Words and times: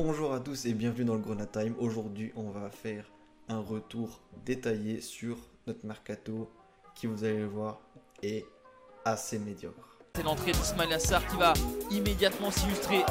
Bonjour 0.00 0.32
à 0.32 0.38
tous 0.38 0.66
et 0.66 0.74
bienvenue 0.74 1.04
dans 1.04 1.16
le 1.16 1.20
Grenade 1.20 1.50
Time. 1.50 1.74
Aujourd'hui, 1.80 2.32
on 2.36 2.50
va 2.50 2.70
faire 2.70 3.10
un 3.48 3.58
retour 3.58 4.20
détaillé 4.46 5.00
sur 5.00 5.36
notre 5.66 5.84
mercato 5.84 6.48
qui, 6.94 7.08
vous 7.08 7.24
allez 7.24 7.40
le 7.40 7.48
voir, 7.48 7.80
est 8.22 8.46
assez 9.04 9.40
médiocre. 9.40 9.98
C'est 10.14 10.22
l'entrée 10.22 10.52
d'Ismail 10.52 10.92
Assar 10.92 11.26
qui 11.26 11.36
va 11.36 11.52
immédiatement 11.90 12.52
s'illustrer. 12.52 13.00
Enfin, 13.00 13.08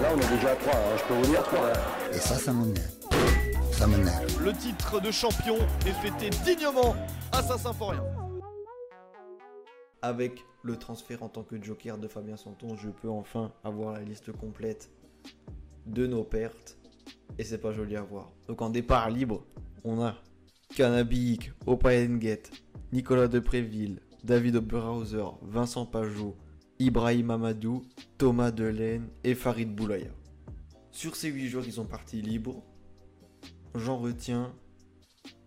là, 0.00 0.08
on 0.12 0.18
est 0.18 0.36
déjà 0.36 0.50
à 0.50 0.56
3, 0.56 0.74
je 0.96 1.04
peux 1.04 1.14
vous 1.14 1.26
dire 1.26 1.44
3. 1.44 1.72
Et 2.12 2.18
ça, 2.18 2.34
ça 2.34 2.52
m'énerve. 2.52 2.90
Ça 3.70 3.86
m'énerve. 3.86 4.42
Le 4.42 4.52
titre 4.54 5.00
de 5.00 5.12
champion 5.12 5.58
est 5.86 5.92
fêté 5.92 6.30
dignement 6.30 6.96
à 7.30 7.44
Saint-Symphorien. 7.44 8.02
Avec 10.02 10.44
le 10.62 10.76
transfert 10.76 11.22
en 11.22 11.28
tant 11.28 11.42
que 11.42 11.62
joker 11.62 11.98
de 11.98 12.08
Fabien 12.08 12.36
Santon, 12.36 12.76
je 12.76 12.90
peux 12.90 13.08
enfin 13.08 13.52
avoir 13.64 13.92
la 13.92 14.02
liste 14.02 14.32
complète 14.32 14.90
de 15.86 16.06
nos 16.06 16.24
pertes. 16.24 16.78
Et 17.38 17.44
c'est 17.44 17.58
pas 17.58 17.72
joli 17.72 17.96
à 17.96 18.02
voir. 18.02 18.32
Donc 18.48 18.62
en 18.62 18.70
départ 18.70 19.10
libre, 19.10 19.44
on 19.84 20.02
a 20.02 20.16
Cannabik, 20.74 21.52
Opaenget, 21.66 22.42
Nicolas 22.92 23.28
Depréville, 23.28 24.00
David 24.24 24.56
Oberhauser, 24.56 25.24
Vincent 25.42 25.86
Pajot, 25.86 26.36
Ibrahim 26.78 27.30
Amadou, 27.30 27.82
Thomas 28.18 28.50
Delaine 28.50 29.08
et 29.24 29.34
Farid 29.34 29.74
Boulaya. 29.74 30.10
Sur 30.90 31.16
ces 31.16 31.28
8 31.30 31.48
joueurs 31.48 31.64
qui 31.64 31.72
sont 31.72 31.86
partis 31.86 32.20
libres, 32.20 32.62
j'en 33.74 33.98
retiens 33.98 34.54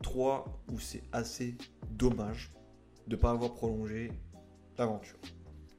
3 0.01 0.63
où 0.71 0.79
c'est 0.79 1.03
assez 1.11 1.57
dommage 1.91 2.53
de 3.07 3.15
ne 3.15 3.21
pas 3.21 3.31
avoir 3.31 3.53
prolongé 3.53 4.11
l'aventure. 4.77 5.17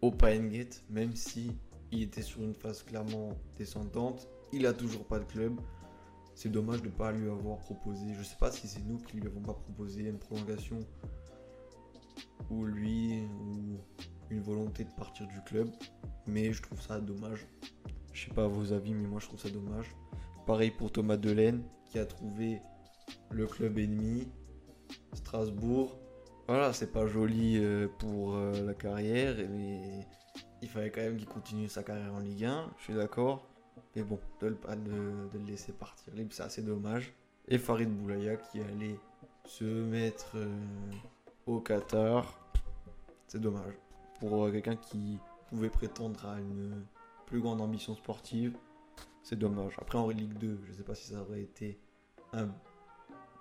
Opa 0.01 0.35
Engate, 0.35 0.83
même 0.91 1.15
si 1.15 1.53
il 1.91 2.03
était 2.03 2.23
sur 2.23 2.43
une 2.43 2.55
phase 2.55 2.83
clairement 2.83 3.31
descendante, 3.57 4.29
il 4.53 4.67
a 4.67 4.73
toujours 4.73 5.05
pas 5.05 5.19
de 5.19 5.25
club. 5.25 5.61
C'est 6.35 6.51
dommage 6.51 6.83
de 6.83 6.89
ne 6.89 6.93
pas 6.93 7.13
lui 7.13 7.29
avoir 7.29 7.59
proposé. 7.59 8.15
Je 8.15 8.23
sais 8.23 8.37
pas 8.39 8.51
si 8.51 8.67
c'est 8.67 8.83
nous 8.85 8.99
qui 8.99 9.19
lui 9.19 9.27
avons 9.27 9.43
pas 9.43 9.55
proposé 9.55 10.03
une 10.03 10.19
prolongation 10.19 10.81
ou 12.51 12.65
lui 12.65 13.23
ou 13.41 13.79
une 14.31 14.41
volonté 14.41 14.85
de 14.85 14.91
partir 14.91 15.27
du 15.29 15.41
club. 15.43 15.69
Mais 16.27 16.53
je 16.53 16.63
trouve 16.63 16.81
ça 16.81 17.01
dommage. 17.01 17.47
Je 18.13 18.27
sais 18.27 18.35
pas 18.35 18.47
vos 18.47 18.73
avis, 18.73 18.95
mais 18.95 19.07
moi 19.07 19.21
je 19.21 19.27
trouve 19.27 19.41
ça 19.41 19.51
dommage. 19.51 19.95
Pareil 20.47 20.71
pour 20.71 20.91
Thomas 20.91 21.17
Delaine 21.17 21.63
qui 21.87 21.99
a 21.99 22.07
trouvé 22.07 22.61
le 23.31 23.47
club 23.47 23.79
ennemi, 23.79 24.29
Strasbourg. 25.15 25.99
Voilà, 26.49 26.73
c'est 26.73 26.93
pas 26.93 27.07
joli 27.07 27.59
euh, 27.59 27.89
pour 27.99 28.35
euh, 28.35 28.53
la 28.67 28.75
carrière, 28.75 29.35
mais 29.51 30.07
il 30.61 30.69
fallait 30.69 30.91
quand 30.91 31.01
même 31.01 31.17
qu'il 31.17 31.29
continue 31.29 31.69
sa 31.69 31.83
carrière 31.83 32.13
en 32.15 32.19
Ligue 32.19 32.45
1, 32.45 32.71
je 32.79 32.83
suis 32.85 32.95
d'accord. 32.95 33.47
Mais 33.95 34.03
bon, 34.03 34.19
de, 34.41 34.49
le- 34.49 35.47
laisser 35.47 35.73
partir 35.73 36.15
libre, 36.15 36.31
c'est 36.33 36.43
assez 36.43 36.63
dommage. 36.63 37.13
Et 37.49 37.59
Farid 37.59 37.89
Boulaya 37.91 38.37
qui 38.37 38.61
allait 38.61 38.99
se 39.45 39.65
mettre 39.65 40.33
euh, 40.37 40.55
au 41.47 41.61
Qatar, 41.61 42.39
c'est 43.29 43.41
dommage. 43.41 43.75
Pour 44.21 44.51
quelqu'un 44.51 44.77
qui 44.77 45.19
pouvait 45.49 45.71
prétendre 45.71 46.27
à 46.27 46.39
une 46.39 46.85
plus 47.27 47.41
grande 47.41 47.61
ambition 47.61 47.95
sportive, 47.95 48.57
c'est 49.23 49.39
dommage. 49.39 49.75
Après 49.81 49.99
en 49.99 50.09
Ligue 50.09 50.35
2, 50.39 50.61
je 50.67 50.73
sais 50.73 50.85
pas 50.85 50.95
si 50.95 51.13
ça 51.13 51.21
aurait 51.23 51.43
été 51.43 51.79
un 52.33 52.49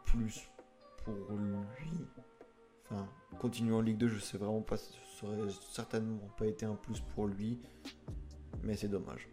plus 0.06 0.50
pour 1.04 1.14
lui. 1.38 2.08
Enfin, 2.92 3.08
continuer 3.40 3.74
en 3.74 3.82
Ligue 3.82 3.98
2, 3.98 4.08
je 4.10 4.20
sais 4.20 4.38
vraiment 4.38 4.62
pas, 4.62 4.78
ce 4.78 4.92
serait 5.18 5.38
certainement 5.72 6.28
pas 6.38 6.46
été 6.46 6.66
un 6.66 6.76
plus 6.76 7.00
pour 7.00 7.28
lui, 7.28 7.60
mais 8.64 8.76
c'est 8.76 8.90
dommage. 8.90 9.30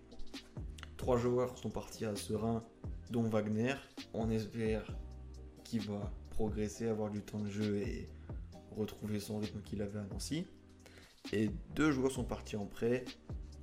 Trois 0.97 1.19
joueurs 1.19 1.59
sont 1.59 1.71
partis 1.71 2.05
à 2.05 2.15
Serein, 2.15 2.65
dont 3.11 3.23
Wagner. 3.23 3.75
On 4.15 4.31
espère 4.31 4.87
qu'il 5.65 5.83
va 5.83 6.13
progresser, 6.31 6.87
avoir 6.87 7.11
du 7.11 7.21
temps 7.21 7.41
de 7.41 7.49
jeu 7.49 7.79
et 7.79 8.09
retrouver 8.77 9.19
son 9.19 9.39
rythme 9.39 9.61
qu'il 9.63 9.83
avait 9.83 9.99
à 9.99 10.05
Nancy. 10.05 10.47
Et 11.33 11.51
deux 11.75 11.91
joueurs 11.91 12.13
sont 12.13 12.25
partis 12.25 12.57
en 12.57 12.67
prêt, 12.67 13.05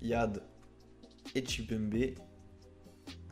Yad 0.01 0.43
et 1.33 1.45
Chipembe, 1.45 2.15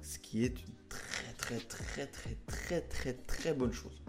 ce 0.02 0.18
qui 0.20 0.44
est 0.46 0.62
une 0.62 0.74
très 0.90 1.34
très 1.34 1.60
très 1.60 2.08
très 2.08 2.36
très 2.48 2.82
très 2.82 3.14
très 3.14 3.54
bonne 3.54 3.74
chose. 3.74 4.02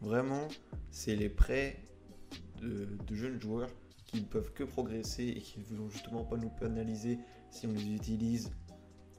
Vraiment, 0.00 0.48
c'est 0.90 1.14
les 1.14 1.28
prêts 1.28 1.76
de, 2.62 3.14
jeunes 3.14 3.40
joueurs 3.40 3.70
qui 4.06 4.20
ne 4.20 4.26
peuvent 4.26 4.52
que 4.52 4.64
progresser 4.64 5.24
et 5.24 5.40
qui 5.40 5.60
ne 5.70 5.76
vont 5.76 5.88
justement 5.88 6.24
pas 6.24 6.36
nous 6.36 6.50
pénaliser 6.50 7.18
si 7.50 7.66
on 7.66 7.72
les 7.72 7.94
utilise. 7.94 8.50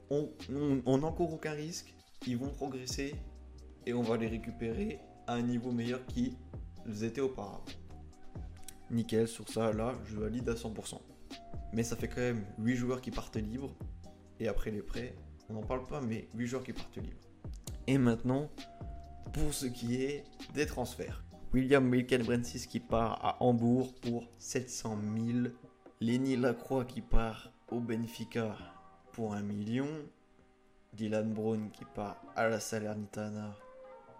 On 0.10 0.98
n'encourt 0.98 1.34
aucun 1.34 1.52
risque, 1.52 1.94
ils 2.28 2.38
vont 2.38 2.50
progresser 2.50 3.16
et 3.86 3.94
on 3.94 4.04
va 4.04 4.18
les 4.18 4.28
récupérer 4.28 5.00
à 5.28 5.34
un 5.34 5.42
niveau 5.42 5.72
meilleur 5.72 6.06
qu'ils 6.06 6.36
étaient 7.04 7.22
auparavant. 7.22 7.64
Nickel, 8.92 9.28
sur 9.28 9.50
ça, 9.50 9.74
là, 9.74 9.96
je 10.06 10.18
valide 10.18 10.48
à 10.50 10.54
100%. 10.54 11.00
Mais 11.74 11.84
ça 11.84 11.96
fait 11.96 12.08
quand 12.08 12.22
même 12.22 12.46
8 12.60 12.76
joueurs 12.76 13.02
qui 13.02 13.10
partent 13.10 13.38
libres. 13.38 13.74
Et 14.40 14.48
après 14.48 14.70
les 14.70 14.84
prêts, 14.84 15.16
on 15.50 15.54
n'en 15.54 15.64
parle 15.64 15.86
pas, 15.88 16.02
mais 16.02 16.28
8 16.36 16.48
joueurs 16.48 16.64
qui 16.64 16.74
partent 16.74 16.98
libres. 16.98 17.18
Et 17.88 17.98
maintenant, 17.98 18.50
pour 19.34 19.54
ce 19.54 19.66
qui 19.66 19.96
est 19.96 20.24
des 20.54 20.66
transferts. 20.66 21.24
William 21.54 21.88
Michael 21.88 22.24
Brensis 22.24 22.66
qui 22.66 22.80
part 22.80 23.24
à 23.24 23.38
Hambourg 23.44 23.94
pour 24.02 24.28
700 24.40 24.98
000. 25.16 25.54
Lenny 26.02 26.36
Lacroix 26.36 26.84
qui 26.84 27.02
part 27.02 27.52
au 27.70 27.80
Benfica 27.80 28.58
pour 29.12 29.36
1 29.36 29.44
million. 29.44 29.88
Dylan 30.94 31.32
Brown 31.32 31.70
qui 31.70 31.86
part 31.86 32.20
à 32.36 32.50
la 32.50 32.60
Salernitana 32.60 33.56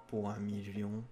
pour 0.10 0.30
1 0.30 0.38
million. 0.38 1.04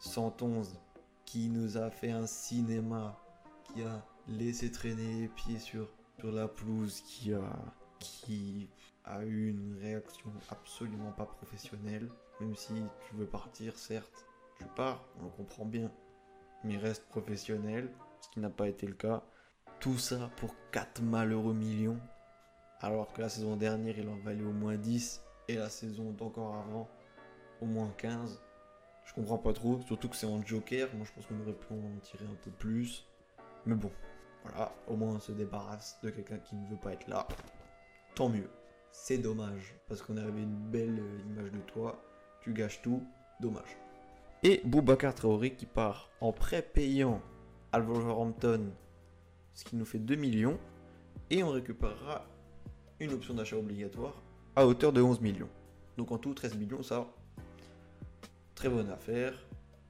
111 0.00 0.78
qui 1.24 1.48
nous 1.48 1.78
a 1.78 1.90
fait 1.90 2.10
un 2.10 2.26
cinéma, 2.26 3.18
qui 3.64 3.82
a 3.82 4.04
laissé 4.28 4.70
traîner 4.70 5.22
les 5.22 5.28
pieds 5.28 5.58
sur, 5.58 5.88
sur 6.18 6.32
la 6.32 6.48
pelouse, 6.48 7.00
qui 7.00 7.32
a, 7.32 7.50
qui 7.98 8.68
a 9.04 9.24
eu 9.24 9.48
une 9.48 9.78
réaction 9.80 10.30
absolument 10.50 11.12
pas 11.12 11.24
professionnelle. 11.24 12.10
Même 12.40 12.56
si 12.56 12.74
tu 13.08 13.16
veux 13.16 13.26
partir, 13.26 13.78
certes, 13.78 14.26
on 14.78 15.24
le 15.24 15.30
comprend 15.36 15.64
bien, 15.64 15.90
mais 16.64 16.76
reste 16.76 17.06
professionnel, 17.08 17.90
ce 18.20 18.30
qui 18.30 18.40
n'a 18.40 18.50
pas 18.50 18.68
été 18.68 18.86
le 18.86 18.94
cas. 18.94 19.22
Tout 19.80 19.98
ça 19.98 20.30
pour 20.36 20.54
4 20.70 21.02
malheureux 21.02 21.54
millions, 21.54 21.98
alors 22.80 23.12
que 23.12 23.20
la 23.20 23.28
saison 23.28 23.56
dernière 23.56 23.98
il 23.98 24.08
en 24.08 24.16
valait 24.16 24.44
au 24.44 24.52
moins 24.52 24.76
10, 24.76 25.22
et 25.48 25.56
la 25.56 25.68
saison 25.68 26.12
d'encore 26.12 26.54
avant 26.54 26.88
au 27.60 27.66
moins 27.66 27.92
15. 27.98 28.40
Je 29.04 29.14
comprends 29.14 29.38
pas 29.38 29.52
trop, 29.52 29.80
surtout 29.82 30.08
que 30.08 30.16
c'est 30.16 30.26
en 30.26 30.42
joker. 30.44 30.88
Moi, 30.94 31.04
je 31.04 31.12
pense 31.12 31.26
qu'on 31.26 31.40
aurait 31.40 31.52
pu 31.52 31.72
en 31.72 31.98
tirer 32.00 32.24
un 32.24 32.36
peu 32.36 32.50
plus. 32.50 33.06
Mais 33.66 33.74
bon, 33.74 33.90
voilà, 34.44 34.72
au 34.86 34.96
moins 34.96 35.14
on 35.14 35.20
se 35.20 35.32
débarrasse 35.32 35.98
de 36.02 36.10
quelqu'un 36.10 36.38
qui 36.38 36.54
ne 36.54 36.68
veut 36.68 36.76
pas 36.76 36.92
être 36.92 37.08
là. 37.08 37.26
Tant 38.14 38.28
mieux. 38.28 38.48
C'est 38.90 39.18
dommage, 39.18 39.74
parce 39.88 40.02
qu'on 40.02 40.16
avait 40.16 40.42
une 40.42 40.70
belle 40.70 41.02
image 41.26 41.50
de 41.50 41.60
toi. 41.60 42.02
Tu 42.42 42.52
gâches 42.52 42.82
tout, 42.82 43.02
dommage. 43.40 43.76
Et 44.44 44.60
Boubacar 44.64 45.14
Traoré 45.14 45.54
qui 45.54 45.66
part 45.66 46.10
en 46.20 46.32
prêt 46.32 46.62
payant 46.62 47.22
à 47.70 47.78
Wolverhampton, 47.78 48.72
ce 49.54 49.64
qui 49.64 49.76
nous 49.76 49.84
fait 49.84 50.00
2 50.00 50.16
millions. 50.16 50.58
Et 51.30 51.44
on 51.44 51.50
récupérera 51.50 52.26
une 52.98 53.12
option 53.12 53.34
d'achat 53.34 53.56
obligatoire 53.56 54.14
à 54.56 54.66
hauteur 54.66 54.92
de 54.92 55.00
11 55.00 55.20
millions. 55.20 55.48
Donc 55.96 56.10
en 56.10 56.18
tout, 56.18 56.34
13 56.34 56.56
millions, 56.56 56.82
ça, 56.82 57.06
très 58.56 58.68
bonne 58.68 58.90
affaire. 58.90 59.32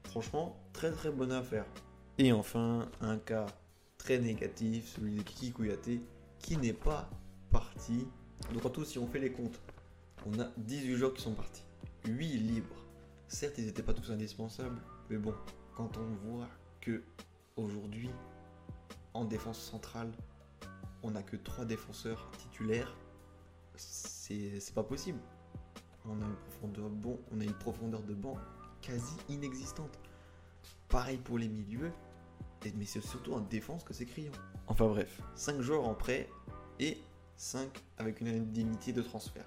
Franchement, 0.04 0.54
très 0.74 0.90
très 0.90 1.10
bonne 1.10 1.32
affaire. 1.32 1.64
Et 2.19 2.30
enfin, 2.32 2.90
un 3.00 3.16
cas 3.16 3.46
très 3.96 4.19
négatif, 4.19 4.96
celui 4.96 5.14
de 5.14 5.22
Kiki 5.22 5.52
Kouyaté, 5.52 6.02
qui 6.38 6.58
n'est 6.58 6.74
pas 6.74 7.08
parti. 7.50 8.06
Donc 8.52 8.66
en 8.66 8.70
tout, 8.70 8.84
si 8.84 8.98
on 8.98 9.06
fait 9.06 9.19
les 9.19 9.32
comptes, 9.32 9.58
on 10.26 10.38
a 10.40 10.48
18 10.58 10.96
joueurs 10.96 11.14
qui 11.14 11.22
sont 11.22 11.32
partis. 11.32 11.62
8 12.06 12.37
libres. 12.37 12.81
Certes, 13.32 13.55
ils 13.56 13.64
n'étaient 13.64 13.82
pas 13.82 13.94
tous 13.94 14.11
indispensables, 14.11 14.79
mais 15.08 15.17
bon, 15.17 15.34
quand 15.75 15.96
on 15.96 16.29
voit 16.29 16.49
que 16.82 17.02
aujourd'hui, 17.56 18.11
en 19.14 19.25
défense 19.25 19.58
centrale, 19.58 20.12
on 21.02 21.12
n'a 21.12 21.23
que 21.23 21.37
3 21.37 21.64
défenseurs 21.64 22.31
titulaires, 22.37 22.94
c'est 23.75 24.61
c'est 24.61 24.75
pas 24.75 24.82
possible. 24.82 25.19
On 26.05 26.20
a 26.20 26.26
une 26.26 26.37
profondeur 26.50 26.90
bon, 26.90 27.19
on 27.32 27.40
a 27.40 27.44
une 27.44 27.55
profondeur 27.55 28.02
de 28.02 28.12
banc 28.12 28.37
quasi 28.82 29.17
inexistante. 29.31 29.99
Pareil 30.90 31.17
pour 31.17 31.38
les 31.38 31.49
milieux, 31.49 31.90
mais 32.76 32.84
c'est 32.84 33.00
surtout 33.00 33.32
en 33.32 33.40
défense 33.40 33.82
que 33.82 33.94
c'est 33.94 34.05
criant. 34.05 34.32
Enfin 34.67 34.87
bref, 34.88 35.23
5 35.37 35.62
joueurs 35.62 35.88
en 35.88 35.94
prêt 35.94 36.29
et 36.79 36.99
5 37.37 37.82
avec 37.96 38.20
une 38.20 38.29
indemnité 38.29 38.93
de 38.93 39.00
transfert. 39.00 39.46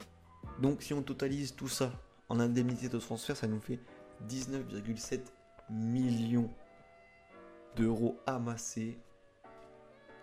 Donc 0.59 0.81
si 0.81 0.95
on 0.95 1.03
totalise 1.03 1.55
tout 1.55 1.69
ça 1.69 1.93
en 2.29 2.39
indemnité 2.39 2.89
de 2.89 2.97
transfert, 2.97 3.37
ça 3.37 3.47
nous 3.47 3.59
fait 3.59 3.79
19,7 4.27 5.21
millions 5.69 6.49
d'euros 7.75 8.17
amassés 8.25 8.99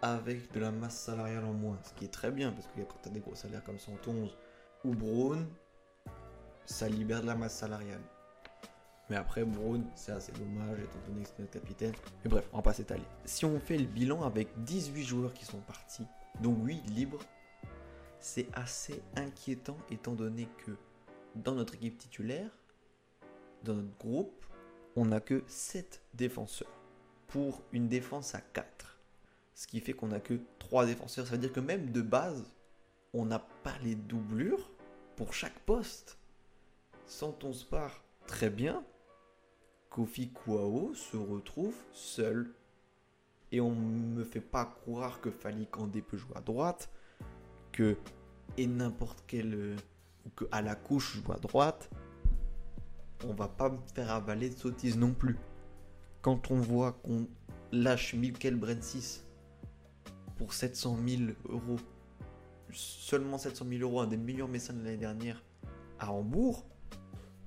avec 0.00 0.50
de 0.52 0.60
la 0.60 0.72
masse 0.72 0.99
salariale 0.99 1.44
en 1.44 1.52
moins, 1.52 1.78
ce 1.84 1.93
qui 1.94 2.06
est 2.06 2.12
très 2.12 2.31
bien 2.31 2.50
parce 2.50 2.66
que 2.66 2.81
quand 2.81 2.96
tu 3.02 3.08
as 3.08 3.12
des 3.12 3.20
gros 3.20 3.34
salaires 3.34 3.62
comme 3.62 3.78
111 3.78 4.37
ou 4.84 4.94
Brown, 4.94 5.46
ça 6.64 6.88
libère 6.88 7.22
de 7.22 7.26
la 7.26 7.37
masse 7.37 7.56
salariale. 7.56 8.00
Mais 9.10 9.16
après, 9.16 9.44
Brown, 9.44 9.84
c'est 9.94 10.12
assez 10.12 10.32
dommage 10.32 10.81
étant 10.81 10.99
donné 11.06 11.22
que 11.22 11.28
c'est 11.28 11.38
notre 11.40 11.52
capitaine. 11.52 11.93
Mais 12.25 12.31
bref, 12.31 12.49
on 12.52 12.56
va 12.56 12.62
pas 12.62 12.72
s'étaler. 12.72 13.04
Si 13.25 13.44
on 13.44 13.60
fait 13.60 13.76
le 13.76 13.87
bilan 13.87 14.22
avec 14.22 14.49
18 14.64 15.04
joueurs 15.04 15.34
qui 15.34 15.44
sont 15.44 15.60
partis, 15.60 16.06
dont 16.40 16.54
8 16.64 16.88
libres, 16.90 17.20
c'est 18.20 18.49
assez 18.54 19.02
inquiétant 19.16 19.76
étant 19.90 20.14
donné 20.14 20.49
que 20.64 20.72
dans 21.34 21.55
notre 21.55 21.75
équipe 21.75 21.99
titulaire, 21.99 22.50
dans 23.62 23.75
notre 23.75 23.96
groupe, 23.99 24.44
on 24.96 25.06
n'a 25.06 25.20
que 25.20 25.43
7 25.46 26.02
défenseurs 26.14 26.73
pour 27.29 27.62
une 27.73 27.88
défense 27.88 28.34
à 28.34 28.40
4. 28.40 28.99
Ce 29.55 29.67
qui 29.67 29.81
fait 29.81 29.93
qu'on 29.93 30.08
n'a 30.08 30.20
que 30.20 30.38
3 30.58 30.87
défenseurs. 30.87 31.26
Ça 31.26 31.32
veut 31.32 31.38
dire 31.38 31.52
que 31.52 31.61
même 31.61 31.90
de 31.90 32.02
base, 32.02 32.52
on 33.14 33.25
n'a 33.25 33.38
pas 33.38 33.79
les 33.82 33.94
doublures 33.94 34.70
pour 35.17 35.32
chaque 35.32 35.58
poste. 35.61 36.19
se 37.06 37.64
part 37.64 38.02
très 38.26 38.50
bien, 38.50 38.85
Kofi 39.90 40.31
Kouao 40.31 40.94
se 40.94 41.17
retrouve 41.17 41.76
seul. 41.93 42.55
Et 43.50 43.61
on 43.61 43.75
me 43.75 44.25
fait 44.25 44.40
pas 44.40 44.64
croire 44.64 45.20
que 45.20 45.31
Fali 45.31 45.67
Kandé 45.67 46.00
peut 46.00 46.17
jouer 46.17 46.37
à 46.37 46.40
droite, 46.40 46.90
que 47.70 47.96
et 48.56 48.67
n'importe 48.67 49.23
quel 49.26 49.55
euh, 49.55 49.76
que 50.37 50.45
à 50.51 50.63
la 50.63 50.75
couche 50.75 51.17
joue 51.17 51.33
à 51.33 51.37
droite. 51.37 51.91
On 53.25 53.35
va 53.35 53.49
pas 53.49 53.71
me 53.71 53.79
faire 53.95 54.11
avaler 54.11 54.51
de 54.51 54.57
sottise 54.57 54.97
non 54.97 55.13
plus. 55.13 55.39
Quand 56.23 56.51
on 56.51 56.57
voit 56.57 56.93
qu'on 56.93 57.27
lâche 57.73 58.15
Michael 58.15 58.57
Brensis 58.57 59.25
pour 60.37 60.53
700 60.53 60.99
000 61.07 61.23
euros, 61.49 61.79
seulement 62.73 63.39
700 63.39 63.67
000 63.69 63.83
euros, 63.83 64.01
un 64.01 64.07
des 64.07 64.17
meilleurs 64.17 64.49
mécènes 64.49 64.81
de 64.81 64.85
l'année 64.85 64.97
dernière 64.97 65.43
à 65.99 66.13
Hambourg, 66.13 66.65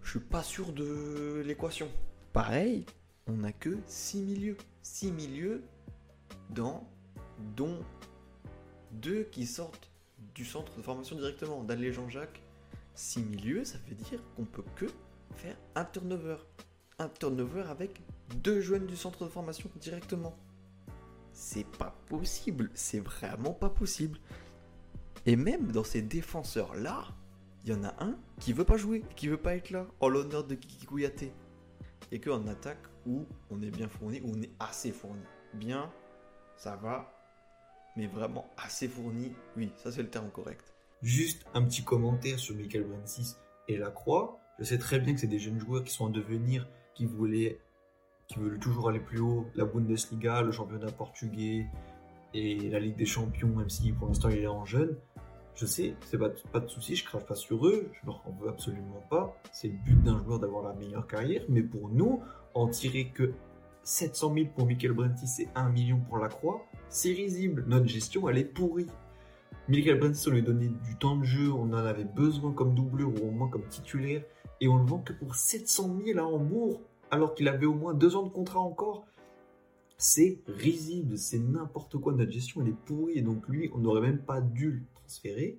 je 0.02 0.12
suis 0.12 0.20
pas 0.20 0.44
sûr 0.44 0.72
de 0.72 1.42
l'équation. 1.46 1.90
Pareil, 2.32 2.86
on 3.28 3.34
n'a 3.34 3.52
que 3.52 3.78
6 3.88 4.22
milieux. 4.22 4.58
6 4.84 5.12
milieux 5.12 5.64
dans, 6.52 6.88
dont 7.56 7.80
deux 8.92 9.24
qui 9.24 9.46
sortent 9.46 9.90
du 10.36 10.46
centre 10.46 10.76
de 10.78 10.82
formation 10.82 11.16
directement. 11.16 11.64
D'aller 11.64 11.92
Jean-Jacques, 11.92 12.42
6 12.96 13.24
milieux, 13.24 13.64
ça 13.64 13.78
veut 13.88 13.96
dire 13.96 14.22
qu'on 14.36 14.46
peut 14.46 14.64
que 14.76 14.88
faire 15.36 15.58
un 15.76 15.86
turnover. 15.86 16.38
Un 16.98 17.10
turnover 17.10 17.64
avec 17.70 18.02
deux 18.42 18.62
jeunes 18.62 18.88
du 18.88 18.96
centre 18.96 19.26
de 19.26 19.30
formation 19.30 19.70
directement. 19.76 20.36
C'est 21.34 21.68
pas 21.78 21.94
possible, 22.08 22.72
c'est 22.74 23.02
vraiment 23.02 23.54
pas 23.54 23.70
possible. 23.70 24.20
Et 25.26 25.36
même 25.36 25.72
dans 25.72 25.84
ces 25.84 26.02
défenseurs-là, 26.02 27.04
il 27.64 27.72
y 27.72 27.74
en 27.74 27.84
a 27.84 27.94
un 28.04 28.16
qui 28.40 28.54
veut 28.54 28.64
pas 28.64 28.78
jouer, 28.78 29.04
qui 29.16 29.28
veut 29.28 29.42
pas 29.42 29.56
être 29.56 29.72
là, 29.72 29.88
en 30.00 30.08
l'honneur 30.08 30.46
de 30.46 30.56
Kiki 30.56 30.86
Kouyaté 30.86 31.34
et 32.12 32.22
qu'en 32.22 32.48
attaque 32.48 32.84
où 33.06 33.26
on 33.50 33.62
est 33.62 33.72
bien 33.72 33.90
fourni, 33.90 34.22
où 34.22 34.32
on 34.34 34.42
est 34.42 34.52
assez 34.60 34.92
fourni. 34.92 35.24
Bien, 35.54 35.92
ça 36.56 36.76
va, 36.76 37.12
mais 37.98 38.08
vraiment 38.08 38.48
assez 38.58 38.88
fourni, 38.88 39.34
oui, 39.58 39.72
ça 39.78 39.92
c'est 39.92 40.04
le 40.04 40.10
terme 40.10 40.30
correct. 40.30 40.75
Juste 41.06 41.46
un 41.54 41.62
petit 41.62 41.84
commentaire 41.84 42.40
sur 42.40 42.56
Michael 42.56 42.86
26 42.86 43.38
et 43.68 43.78
la 43.78 43.92
Croix. 43.92 44.40
Je 44.58 44.64
sais 44.64 44.80
très 44.80 45.00
bien 45.00 45.14
que 45.14 45.20
c'est 45.20 45.28
des 45.28 45.38
jeunes 45.38 45.60
joueurs 45.60 45.84
qui 45.84 45.94
sont 45.94 46.06
en 46.06 46.10
devenir, 46.10 46.68
qui 46.96 47.06
voulaient, 47.06 47.60
qui 48.26 48.40
veulent 48.40 48.58
toujours 48.58 48.90
aller 48.90 49.00
plus 49.00 49.20
haut. 49.20 49.46
La 49.54 49.66
Bundesliga, 49.66 50.42
le 50.42 50.52
championnat 50.52 50.92
portugais 50.92 51.68
et 52.34 52.58
la 52.72 52.80
Ligue 52.80 52.96
des 52.96 53.06
Champions, 53.06 53.50
même 53.50 53.70
si 53.70 53.92
pour 53.92 54.08
l'instant 54.08 54.30
il 54.30 54.40
est 54.40 54.48
en 54.48 54.66
jeune. 54.66 54.98
Je 55.54 55.68
sais, 55.68 55.96
c'est 56.08 56.18
pas, 56.18 56.32
pas 56.52 56.60
de 56.60 56.68
souci, 56.68 56.96
je 56.96 57.06
crache 57.06 57.26
pas 57.26 57.36
sur 57.36 57.68
eux, 57.68 57.92
je 57.94 58.08
leur 58.08 58.28
en 58.28 58.32
veux 58.42 58.50
absolument 58.50 59.06
pas. 59.08 59.40
C'est 59.52 59.68
le 59.68 59.78
but 59.86 60.02
d'un 60.02 60.18
joueur 60.24 60.40
d'avoir 60.40 60.64
la 60.64 60.74
meilleure 60.74 61.06
carrière, 61.06 61.44
mais 61.50 61.62
pour 61.62 61.90
nous, 61.90 62.24
en 62.56 62.68
tirer 62.68 63.12
que 63.14 63.32
700 63.84 64.34
000 64.34 64.48
pour 64.56 64.66
Michael 64.66 64.94
Brentis 64.94 65.44
et 65.44 65.50
1 65.54 65.70
million 65.70 66.00
pour 66.00 66.18
la 66.18 66.30
Croix, 66.30 66.66
c'est 66.90 67.12
risible. 67.12 67.64
Notre 67.68 67.86
gestion, 67.86 68.28
elle 68.28 68.40
est 68.40 68.44
pourrie. 68.44 68.88
Michael 69.68 69.98
Brentis, 69.98 70.28
on 70.28 70.32
lui 70.32 70.44
donnait 70.44 70.68
du 70.68 70.96
temps 70.96 71.16
de 71.16 71.24
jeu, 71.24 71.52
on 71.52 71.64
en 71.64 71.74
avait 71.74 72.04
besoin 72.04 72.52
comme 72.52 72.76
doubleur 72.76 73.10
ou 73.10 73.28
au 73.28 73.32
moins 73.32 73.50
comme 73.50 73.68
titulaire, 73.68 74.24
et 74.62 74.68
on 74.68 74.78
le 74.78 74.86
vend 74.86 75.00
que 75.00 75.12
pour 75.12 75.34
700 75.34 76.02
000 76.06 76.20
à 76.20 76.24
Hambourg, 76.24 76.82
alors 77.10 77.34
qu'il 77.34 77.48
avait 77.48 77.66
au 77.66 77.74
moins 77.74 77.96
deux 77.96 78.16
ans 78.16 78.22
de 78.22 78.30
contrat 78.30 78.60
encore. 78.60 79.08
C'est 79.98 80.40
risible, 80.48 81.18
c'est 81.18 81.40
n'importe 81.40 81.98
quoi. 81.98 82.14
Notre 82.14 82.32
gestion, 82.32 82.62
elle 82.62 82.70
est 82.70 82.86
pourrie, 82.86 83.18
et 83.18 83.24
donc 83.24 83.48
lui, 83.48 83.72
on 83.74 83.80
n'aurait 83.80 84.02
même 84.02 84.20
pas 84.20 84.40
dû 84.40 84.86
transférer, 84.94 85.58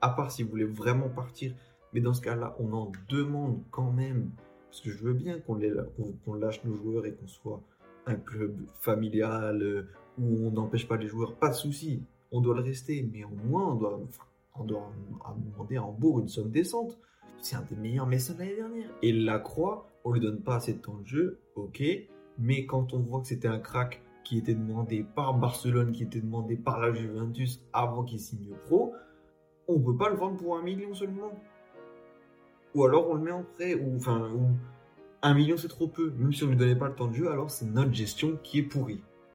à 0.00 0.08
part 0.08 0.30
s'il 0.30 0.46
voulait 0.46 0.64
vraiment 0.64 1.10
partir. 1.10 1.54
Mais 1.92 2.00
dans 2.00 2.14
ce 2.14 2.22
cas-là, 2.22 2.56
on 2.58 2.72
en 2.72 2.90
demande 3.10 3.62
quand 3.70 3.92
même, 3.92 4.30
parce 4.70 4.80
que 4.80 4.90
je 4.90 5.04
veux 5.04 5.12
bien 5.12 5.38
qu'on 5.38 6.34
lâche 6.34 6.64
nos 6.64 6.74
joueurs 6.74 7.04
et 7.04 7.12
qu'on 7.12 7.28
soit 7.28 7.62
un 8.06 8.14
club 8.14 8.56
familial 8.80 9.62
euh, 9.62 9.86
où 10.18 10.46
on 10.46 10.50
n'empêche 10.50 10.88
pas 10.88 10.96
les 10.96 11.08
joueurs, 11.08 11.36
pas 11.36 11.50
de 11.50 11.54
souci, 11.54 12.02
on 12.30 12.40
doit 12.40 12.54
le 12.54 12.62
rester, 12.62 13.08
mais 13.12 13.24
au 13.24 13.48
moins 13.48 13.72
on 13.72 14.64
doit, 14.64 14.92
demander 15.36 15.76
à 15.76 15.84
Hambourg 15.84 16.20
une 16.20 16.28
somme 16.28 16.50
décente. 16.50 16.98
C'est 17.40 17.56
un 17.56 17.62
des 17.62 17.76
meilleurs 17.76 18.06
mécènes 18.06 18.38
l'année 18.38 18.56
dernière. 18.56 18.90
Et 19.02 19.12
la 19.12 19.38
Croix, 19.38 19.86
on 20.04 20.12
lui 20.12 20.20
donne 20.20 20.40
pas 20.40 20.56
assez 20.56 20.74
de 20.74 20.78
temps 20.78 20.98
de 20.98 21.06
jeu, 21.06 21.40
ok, 21.54 21.82
mais 22.38 22.66
quand 22.66 22.92
on 22.94 22.98
voit 22.98 23.20
que 23.20 23.28
c'était 23.28 23.48
un 23.48 23.60
crack 23.60 24.02
qui 24.24 24.38
était 24.38 24.54
demandé 24.54 25.04
par 25.14 25.34
Barcelone, 25.34 25.92
qui 25.92 26.02
était 26.02 26.20
demandé 26.20 26.56
par 26.56 26.80
la 26.80 26.92
Juventus 26.92 27.62
avant 27.72 28.04
qu'il 28.04 28.20
signe 28.20 28.54
pro, 28.66 28.92
on 29.68 29.80
peut 29.80 29.96
pas 29.96 30.10
le 30.10 30.16
vendre 30.16 30.36
pour 30.36 30.56
un 30.56 30.62
million 30.62 30.92
seulement. 30.94 31.32
Ou 32.74 32.84
alors 32.84 33.08
on 33.08 33.14
le 33.14 33.22
met 33.22 33.32
en 33.32 33.42
prêt, 33.42 33.74
ou 33.74 33.96
enfin, 33.96 34.30
un 35.22 35.34
million 35.34 35.56
c'est 35.56 35.68
trop 35.68 35.88
peu. 35.88 36.10
Même 36.18 36.32
si 36.32 36.44
on 36.44 36.48
lui 36.48 36.56
donnait 36.56 36.76
pas 36.76 36.88
le 36.88 36.94
temps 36.94 37.08
de 37.08 37.14
jeu, 37.14 37.30
alors 37.30 37.50
c'est 37.50 37.66
notre 37.66 37.92
gestion 37.92 38.38
qui 38.42 38.58
est 38.58 38.62
pourrie. 38.62 39.00